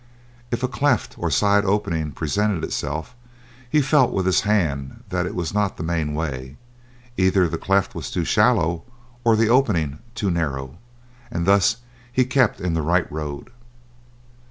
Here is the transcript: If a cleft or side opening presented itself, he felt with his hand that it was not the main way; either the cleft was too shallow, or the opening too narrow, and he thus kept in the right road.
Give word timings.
If 0.49 0.63
a 0.63 0.67
cleft 0.67 1.15
or 1.19 1.29
side 1.29 1.63
opening 1.63 2.11
presented 2.11 2.63
itself, 2.63 3.15
he 3.69 3.83
felt 3.83 4.11
with 4.11 4.25
his 4.25 4.41
hand 4.41 5.03
that 5.09 5.27
it 5.27 5.35
was 5.35 5.53
not 5.53 5.77
the 5.77 5.83
main 5.83 6.15
way; 6.15 6.57
either 7.17 7.47
the 7.47 7.59
cleft 7.59 7.93
was 7.93 8.09
too 8.09 8.25
shallow, 8.25 8.83
or 9.23 9.35
the 9.35 9.49
opening 9.49 9.99
too 10.15 10.31
narrow, 10.31 10.79
and 11.29 11.43
he 11.43 11.45
thus 11.45 11.77
kept 12.29 12.59
in 12.59 12.73
the 12.73 12.81
right 12.81 13.11
road. 13.11 13.51